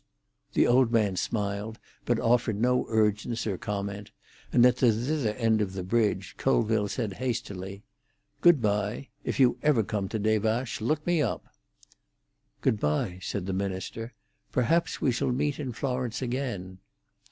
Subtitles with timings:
[0.53, 4.09] The old man smiled, but offered no urgence or comment,
[4.51, 7.83] and at the thither end of the bridge Colville said hastily,
[8.41, 9.09] "Good bye.
[9.23, 11.53] If you ever come to Des Vaches, look me up."
[12.61, 14.15] "Good bye," said the minister.
[14.51, 16.79] "Perhaps we shall meet in Florence again."